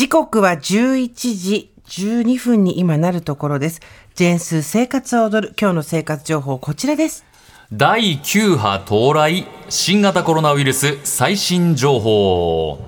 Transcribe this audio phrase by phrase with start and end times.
[0.00, 3.82] 時刻は11時12分に今なるところです。
[4.14, 7.22] ジェーンスー生活を踊る今日の生活情報こちらです。
[7.70, 12.78] 第9波到来新型コロナウイルス最新情報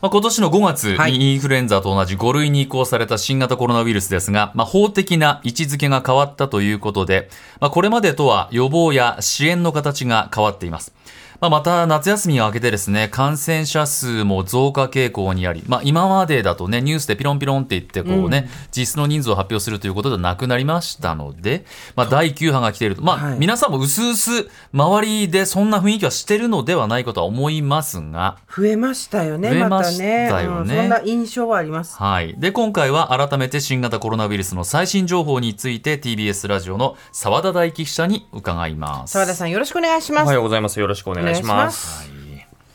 [0.00, 7.28] まあ、今年の5月はいにインフルエンザと同じ5類に移行された新型コロナウイルスですが、まあ、法的な位置づけが変わったということで、
[7.60, 10.94] まあ、これまでとは予防や支援の形が変わっています。
[11.44, 21.66] まあ、また夏休みが明けてですね、感染者数も増加傾向にあり、まあ、今までだとね、ニュースでピロンピロンって言って、こうね、実質の人数を発表するということではなくなりましたので、
[21.96, 29.50] まあ、第9波が来ていると、まあ、はい皆さんも薄々周りでそんな雰囲気はしてるのではないかとは思いますが、増えましたよね。
[29.50, 30.28] 増えましたね。
[30.44, 31.96] よねうんそんな印象はあります。
[31.98, 32.34] はい。
[32.38, 39.12] で、今回は改めて新型コロナウイルスの最新情報について TBS ラジオの澤田大樹記者に伺います。
[39.12, 40.24] 澤田さんよろしくお願いします。
[40.24, 40.80] おはようございます。
[40.80, 41.30] よろしくお願いしま。
[41.32, 42.10] お願いします。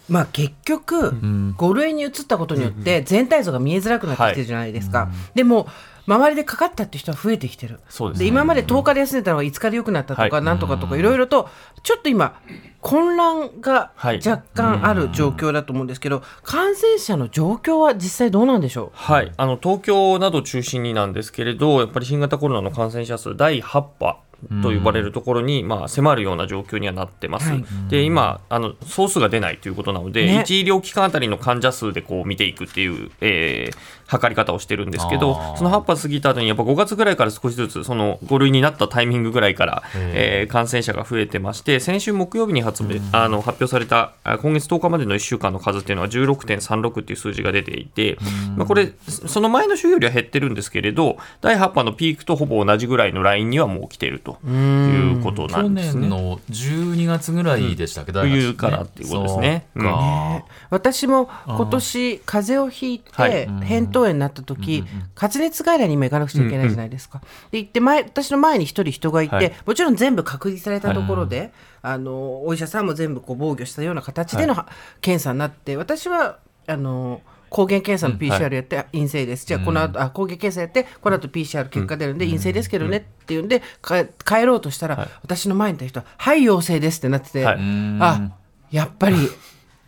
[0.10, 1.12] まあ結局、
[1.58, 5.10] 5類に移ったことによって全体像が見えづらくなってきてるじゃないですか。
[5.36, 5.68] でも
[6.08, 7.80] 周りでかかったって人は増えてきてる。
[8.16, 10.44] で今まで10日で休んでたのが5日で良くなったとか、はい。
[10.44, 11.48] なんとかとかいろいろと
[11.84, 12.42] ちょっと今
[12.82, 14.22] 混乱がはい。
[14.26, 19.32] 若干ある状況だと思うんですけど、感染者の状況は実際どうなんでしょはい。
[19.38, 24.18] あの、東京など中心になんですけれど、やっぱり新型コロナの感染者数第8波
[24.62, 27.50] と呼ばれるところに、まあ、迫るような状況にはなってます。
[27.50, 27.66] はい。
[27.90, 30.44] で、今、あの、総数が出ないということなので、ね。
[30.46, 48.18] 1医療機関あたりの患者数でこう見ていくっていう、えー測り方をしてるんですけどその8波過ぎた後に、やっぱ5月ぐらいから少しずつ、その5類になったタイミングぐらいから、えー感染者が増えてまして、先週木曜日に発表あの発表された、あ今月10日までの1週間の数っていうのは16.36っていう数字が出ていて、
[48.56, 56.08] まあ、これ、その前の週よりは減ってるんですけれど、第8波のピークとほぼ同じぐらいのラインにはもう来ているということな去んですね。
[56.08, 59.68] 年の12月ぐらいでしたっけ、第八冬からっていうことですね。
[59.76, 60.44] そうか。
[60.46, 63.32] う私も今年風邪をひいはい。
[63.32, 64.84] て扁桃炎になった時、
[65.16, 67.22] 発熱外来にも行かなくちゃいけないじゃないですか。
[67.52, 69.54] で行って前私の前に一人人がいて、はい。
[69.66, 71.52] もちろん全部隔離されたところで、
[71.82, 74.56] あのお医者さんも全部こう防御したような形での、
[75.02, 87.58] 検査になって私はあの抗原検査の PCR やって陰性です、じゃあこの後、あ抗原検査やってこの後 PCR 結果出るんで陰性ですけどねっていうんでか帰ろうとしたら、私の前にいた人は「はい陽性です」ってなってて、はい。
[88.00, 88.32] あ
[88.72, 89.18] やっぱり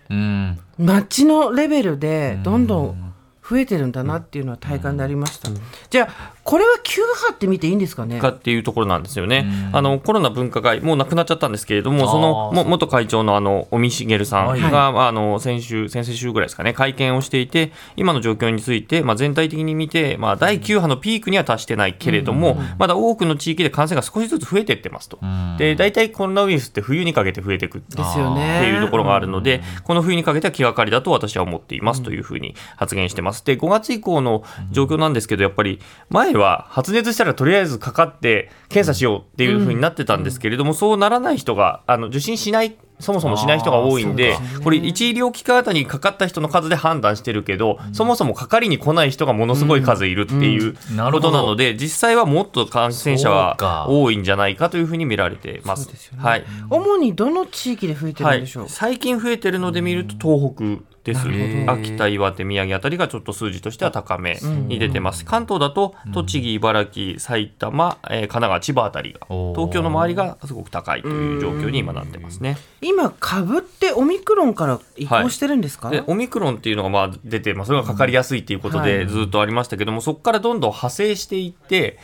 [0.09, 0.59] うん。
[0.77, 3.13] 街のレベルでどんどん
[3.47, 5.49] 増えてるんだなっていうのは体感でありました、
[5.89, 8.19] じゃあこれは急波って見ていいんですかね？
[8.19, 9.45] かっていうところなんですよね。
[9.71, 14.59] あのコロナ分科会もうなくなっちゃったんですけれども、そのも元会長のあの尾身茂さんはい。
[14.59, 25.19] が、あの先週先々週ぐらいですかね会見をしていて、今の状況についてまあ全体的に見て、まあ第9波のピークには達してないけれども、まだ多くの地域で感染が少しずつ増えていってますと。
[25.57, 28.59] で大体コロナウイルスって冬にかけて増えていくってですよね。
[28.59, 33.45] っていうところがあるので、この冬にかけては気がかりだと私は思っていますというふうに発言してます。
[33.45, 35.79] で、5月以降の状況なんですけど、やっぱり
[36.09, 42.75] 前は発熱したらとりあえずかかって検査しようっていうふうになってたんですけれども、そうならない人があの受診しない。
[42.99, 55.89] そもそもしない人が多いんでこれ1医療機関あたりにかかった人の数で判断してるけど、そもそもかかりに来ない人がものすごい数いるっていうなるほどことなので、実際はもっと感染者は多いんじゃないかというふうに見られてます。
[56.15, 56.45] はい。
[56.69, 61.21] 主にどの地域で増えてるはいんでしょう、、最近増えてるので見ると東北です
[61.67, 72.57] 秋田、岩手、宮城あたりがちょっと数字としては高めに出てます、関東だと栃木、茨城、埼玉、えー神奈川、千葉あたりが東京の周りがすごく高いという状況に今なってますね。
[72.81, 81.97] 今株ってオミクロンから移行してるんですか、でオミクロンっていうのがまあ出て、まあ、それがかかりやすいっていうことでずっとありましたけども、そこからどんどん派生していって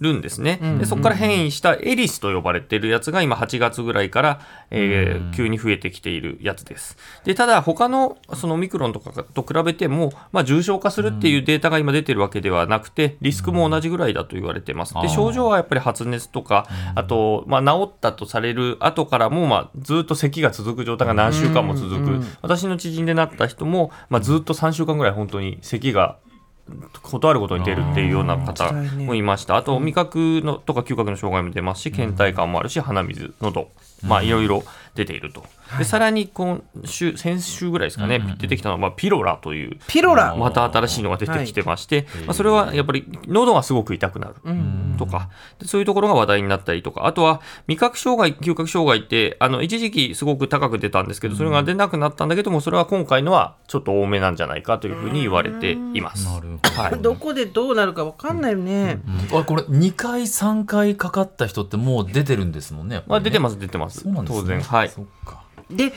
[0.00, 4.40] るんですね、でそこから変異したエリスと呼ばれているやつが今8月ぐらいから、
[4.70, 6.96] えー急に増えてきているやつです。
[7.24, 14.94] でただ他のそのオミクロンとかと比べても、まあ、重症化するっていうデータが今出てるわけではなくてリスクも同じぐらいだと言われてます。
[14.94, 22.24] で症状はやっぱり発熱とかあと、まあ、治ったとされる後からも、まあ、ずっと咳が続く状態が何週間も続く。
[22.42, 26.18] 私の知人でなった人も、まあ、ずっと3週間ぐらい本当に咳が
[27.02, 29.56] 断ることに出るっていうような方もいました。
[29.56, 33.68] あと味覚のとか嗅覚の障害も出ますし、倦怠感もあるし、鼻水、喉、
[34.02, 34.62] まあいろいろ
[34.94, 35.44] 出ていると。
[35.78, 44.34] でさらに今週先週ぐらいですかね、出てきたのは、まあ、ピロラというピロラまた新しいのが出てきてまして、まあ、それはやっぱり喉がすごく痛くなる
[44.98, 56.26] とか、でそういうところが話題になったりとか、あとは味覚障害、嗅覚障害って、あの一時期すごく高く出たんですけど、それが出なくなったんだけども、それは今回のはちょっと多めなんじゃないかというふうに言われています。
[56.26, 56.82] なるほど。
[56.82, 59.00] はい どこでどうなるかわかんないよね、
[59.32, 63.02] あれこれ2回3回かかった人ってもう出てるんですもんね。
[63.06, 64.00] まあ、出てまます、出てます。
[64.00, 64.40] そうなんですね。
[64.42, 64.60] 当然。
[64.60, 64.83] はい。
[64.88, 65.44] そっか。
[65.70, 65.92] で5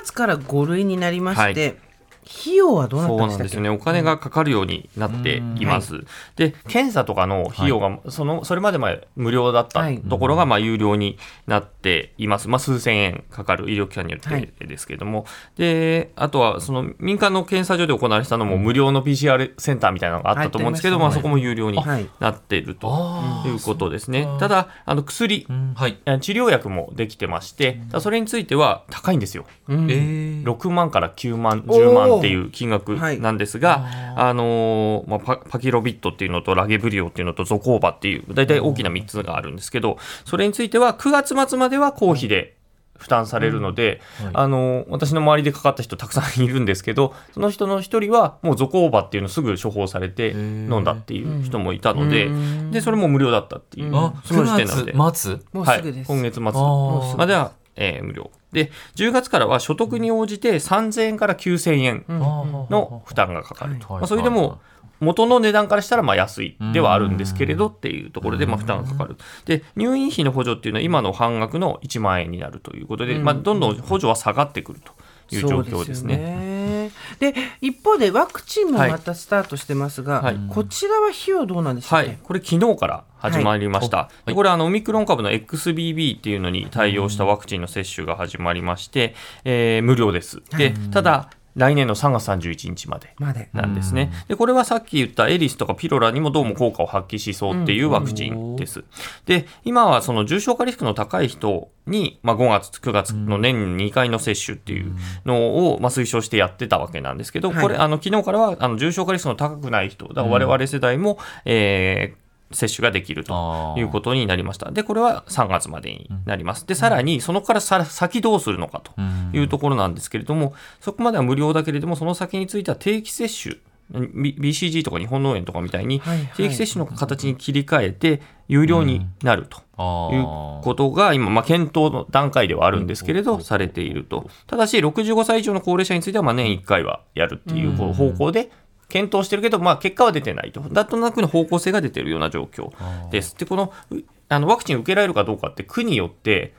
[0.00, 1.78] 月から5類になりまして、
[2.24, 3.68] 費用はどうなんですよね。
[3.68, 6.04] お金がかかるようになっています。
[6.36, 8.78] で、検査とかの費用が、その、それまで
[9.16, 9.98] 無料だったはい。
[10.00, 12.48] ところが、まあ、有料になっています。
[12.48, 13.70] まあ、数千円かかる。
[13.70, 14.44] 医療機関によはい。
[14.44, 15.26] ってですけれども。
[15.56, 22.08] で、あとは、その、民間の検査所で行われてたのも、無料の PCR センターみたいなのがあったと思うんですけど、はいまあ、そこも有料にはい。
[22.20, 24.26] なっているとあいうことですね。
[24.38, 25.74] ただ、あの、薬、うん。
[25.74, 25.98] はい。
[26.06, 29.44] え治療薬もできてまして、それについては高いんですよ。
[29.68, 29.90] うん。
[29.90, 30.42] えー。
[30.44, 31.82] 6万から9万、おー。
[31.82, 42.56] 10万っていう金額なんですが、はいあのーまあ、パパキロビットっていうのとラゲブリオっていうのとゾコーバっていう大体大きな3つがあるんですけどそれについては9月末までは公費で
[42.96, 44.30] 負担されるので、はい。
[44.34, 50.72] あのー私の周りでかかった人たくさんいるんですけどその人の一人はもうゾコーバっていうのをすぐ処方されてー。
[50.72, 52.70] 飲んだっていう人もいたので、うん。
[52.70, 54.92] でそれも無料だったっていう、あ、その時点なの9で。
[54.92, 64.60] 月末もうはいすぐです、今月末までは、えー無料で10月からは所得に応じて3000円から9000円の負担がかかると、はいまあ、それでも
[65.02, 66.56] 元の値段からしたらまあ安い。
[66.72, 69.16] ではあるんですけれどっていうところでまあ負担がかかる。
[69.46, 74.92] で入院費の補助っていうのは今の半額の1万円になるということで、まあ、どんどん補助は下がってくると
[75.34, 76.14] いう状況ですね。
[76.62, 76.90] ね。
[77.18, 80.36] で一方でワクチンもまたスタートしてますが、はい。
[80.48, 83.96] こちらは費用どうなんでしょうはい、これ昨日から始まりました。
[83.96, 84.28] はい。
[84.30, 89.14] でこれあのオミクロン株の XBB っていうのに対応したワクチンの接種が始まりまして、
[89.44, 90.42] えー無料です。
[90.56, 93.14] で、ただ来年の3月31日まで。
[93.18, 93.50] まで。
[93.52, 94.12] なんですね。
[94.28, 98.84] で、これはさっき言ったエリスとかピロラにもどうも効果を発揮しそうっていうワクチンです。
[99.26, 104.94] で、今はその重症化リスクの高い人に、まあ、5月、9月の年に2回の接種っていう
[105.24, 112.21] のを、まあ、推奨してやってたわけなんですけど、はいこれ、あの、昨日からは、あの、重症化リスクの高くない人、だから我々世代も、えー
[112.52, 114.70] 接種ができるということになりました。
[114.70, 116.66] で、これは3月までになります。
[116.66, 118.92] で、さらに、そのからさ先どうするのかと
[119.32, 123.56] いうところなんですけれども、そこまでは無料だけれども、その先については定期接種、
[123.92, 126.00] BCG とか日本農園とかみたいに
[126.36, 134.28] 定期接種の形に切り替えて有料になるとあいうーことが今、まあ、検討の段階ではあるんですけれど、されていると。
[134.46, 138.50] ただし、65歳以上の高齢者については、まあ、年1回はやるっていう方向で
[138.92, 140.60] 検討してるけど、まあ、結果は出てないと。
[140.60, 142.70] なんとなくの方向性が出てるような状況
[143.10, 143.34] です。
[143.38, 143.96] で、この、う
[144.28, 146.52] あの、ワクチン受けられるかどうかって、区によって、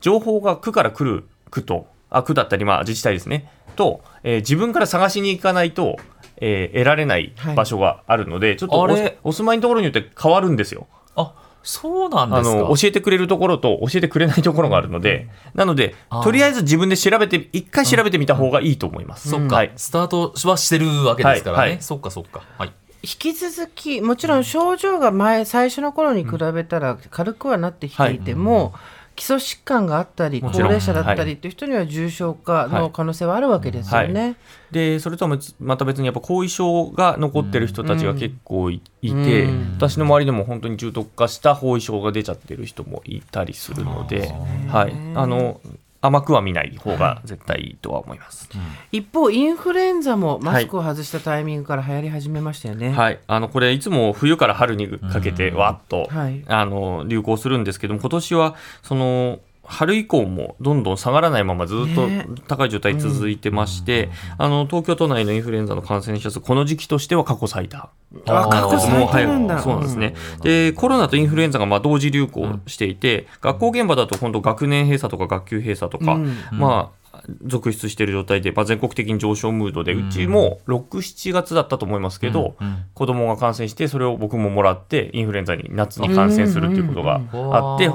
[0.00, 5.96] 情報が区から来る区と、あ、区だったり、まあ、自治体ですね、と、えー自分から探しに行かないと、
[6.36, 8.76] えー得られない場所があるので、ちょっと
[9.24, 10.86] お住まいのところによって変わるんですよ。
[11.16, 12.56] あ、そうなんであすか？
[12.56, 19.28] の教えてくれるところと教えてくれないところがあるので、なのでとりあえず自分で調べて一回調べてみた方がいいと思います。
[19.28, 21.60] そっか、はいスタートはしてるわけですからね。
[21.60, 22.42] はいはいそっかそっか。
[22.58, 22.72] はい。
[23.02, 28.74] 引き続きもちろん症状が前最初の頃に比べたら軽くはなってきていても、
[29.20, 31.26] 基礎疾患があったり高齢者だったはい。
[31.26, 34.36] りっていう人には重症化の可能性はあるわけですよね。
[34.70, 39.74] でそれとはまた別にやっぱ後遺症が残ってる人たちが結構い,、てうん。
[39.76, 44.32] 私の周りでも本当に重篤化した後遺症が出ちゃってる人もいたりするので、
[44.68, 45.60] はい、あの
[46.02, 48.48] 甘くは見ない方が絶対いいとは思います。
[48.90, 52.90] 一方インフルエンザもマスクを外したタイミングから流行り始めましたよね。
[52.90, 56.42] はい、あのこれいつも冬から春にかけてわっと、はい。
[56.48, 62.26] あの流行するんですけども今年はその春以降もどんどん下がらないままずっとね。
[62.48, 67.88] 高い状態続いてまして、あの東京都内のインフルエンザの感染者数この時期としては過去最多。
[68.26, 69.54] あ過去最多なんだ。
[69.54, 70.14] はいそうなんですね。
[70.42, 76.34] で、コロナとインフルエンザがまあ同時流行していて、学校現場だと今度学年閉鎖とか学級閉鎖とか、うん。
[76.52, 76.99] まあ、
[77.44, 82.56] 続出している状態で、まあ、全国的に上昇ムードで、うちも6、7月だったと思いますけど、
[82.94, 87.90] 子供が感染して、それを僕ももらって、インフルエンザに夏に感染するっていうことがあって、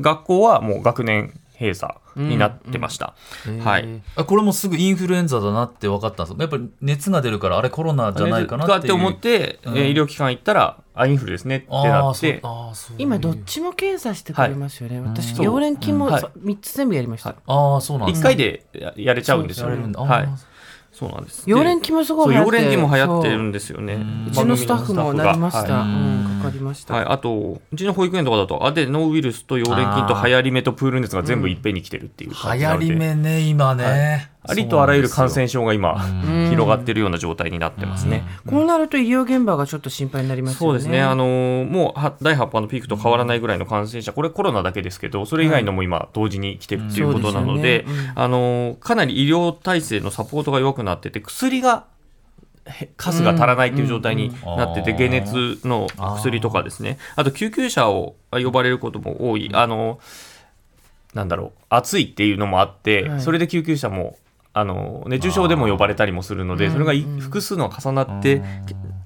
[0.00, 3.14] 学校はもう学年閉鎖になってました。
[3.64, 4.02] はい。
[4.16, 8.78] あこれもすぐインフルエンザだなって分かったんですやっぱり熱が出るからあれコロナじゃないかなっていう。
[8.78, 9.76] かって思って、うん。
[9.76, 12.42] えー医療機関行ったら、あ、インフルですねってなって、
[12.98, 15.00] 今どっちも検査してくれますよね。
[15.00, 17.36] 私そう溶連菌もはい3つ全部やりました。
[17.46, 19.92] ああそうなんです1回でややれちゃうんですよね。
[19.96, 20.28] はい。
[20.92, 21.46] そうなんです。
[21.46, 23.94] 溶連菌もすごい流行ってそう溶連菌も流行ってるそんですよね。
[23.94, 25.84] ううちのスタッフもなりました。
[26.38, 26.94] はうん、かかりました。
[26.94, 27.08] い、はい。
[27.14, 36.48] あと、うちの保育園とかだと、アデノウイルスと溶連菌と流行り目とプール熱が全部いっぺんに来てるっていう感流じなので、行り目ね今ね、ありとあらゆる感染症が今、ん。
[36.50, 38.24] 広がってるような状態になってますね。
[38.46, 40.58] こうなると医療現場がちょっと心配になりますよね。
[40.58, 51.97] そうですね、あのーもうは第8波のピークと変わらないぐらいの感染者、これコロナだけですけど、それ以外のも今、同時に来てるっていうことなのであのーかなり医療体制のサポートが弱くなってて、薬がへ
[52.96, 60.38] 数が足らないっていう状態になってて、うん解熱の薬とかですね、あと救急車を呼ばれることも多い、あのー
[61.14, 63.20] なんだろう、暑いっていうのもあって、はい。
[63.20, 64.16] それで救急車も
[64.52, 68.42] あの熱中症でも呼ばれたりもするのでそれがい複数の重なって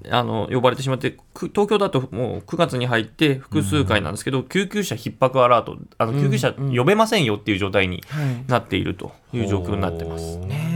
[0.09, 8.43] あの呼ばれてしまってく東京だともう9月に入って複数回なんですけど、救急車逼迫アラートあの救急車呼べませんよっていう状態にはい。
[8.47, 10.37] なっているという状況になってます。
[10.37, 10.72] ね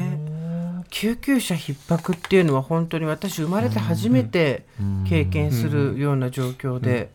[0.90, 4.66] 救急車逼迫っていうのは本当に私生まれて初めて
[5.08, 7.10] 経験するような状況で、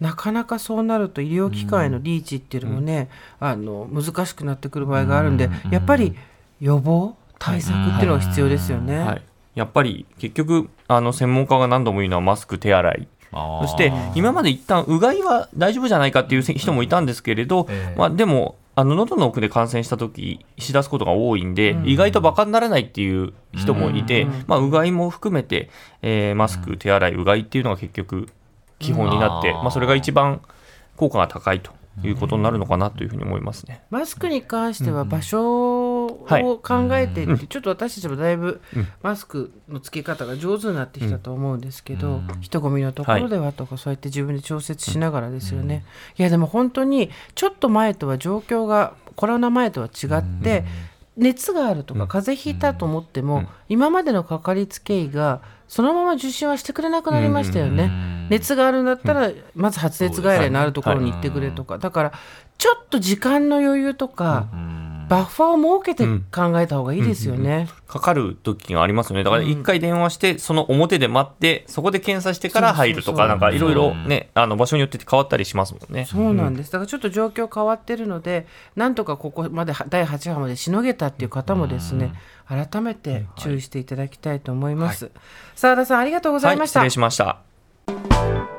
[0.00, 3.08] なかなかそうなると医療機関へのリーチっていうのもね、
[3.40, 6.14] あの難しくなってくる場合があるんで、やっぱり
[6.60, 8.98] 予防対策っていうのが必要ですよね。
[8.98, 9.22] はい、
[9.54, 13.08] やっぱり結局あの専門家が何度も言うのはマスク手洗い。
[13.30, 17.98] そして今まで一旦うがいは大丈夫じゃないかっていう人もいたんですけれど、ええ。
[17.98, 25.68] まあ、でもあの喉の奥で感染した時しだすことが多いんで、意外とバカにならないっていう人もいて、まあ、うがいも含めて、
[26.00, 28.28] えーマスク手洗いうがいっていうのが結局
[28.78, 30.42] 基本になって、うんまあ、それが一番
[30.96, 31.72] 効果が高いと
[32.04, 33.82] いうことになるのかなというふうに思いますね。
[33.90, 35.77] マスクに関しては場所
[36.30, 36.88] をはい。
[36.88, 38.60] 考えていって、ちょっと私たちもだいぶ
[39.02, 45.84] マスクの付け方が上手になってきたと思うんですけど、人混みのところではとか、そうやって自分で調節しながらですよね。
[46.18, 50.64] いやでも本当にちょっと前とは状況がコロナ前とは違って、
[51.16, 57.90] 熱があるとか風邪ひいたと思っても、今までのかかりつけ医がそのまま受診はしてくれなくなりましたよね。
[58.30, 62.12] 熱があるんだったら、まず発熱外来のあるところに行ってくれとか、だから
[62.56, 64.46] ちょっと時間の余裕とか、
[65.08, 67.68] バッファーを設けて考えた方がいいですよね。
[67.86, 69.24] かかる時がありますよね。
[69.24, 76.04] だから一回電話して、その表で待って、そこで検査してから入るとか、なんかいろいろね、あの場所によって変わったりしますもんね。
[76.04, 76.72] そうなんです。
[76.72, 78.46] だからちょっと状況変わってるので、
[78.76, 82.12] なんとかここまで第8波までしのげたっていう方もですね、
[82.46, 85.10] 改めて注意していただきたいと思います。
[85.54, 86.80] 澤田さんありがとうございました。
[86.80, 88.57] はい、失礼しました。